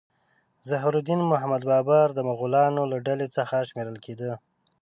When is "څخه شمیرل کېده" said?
3.37-4.31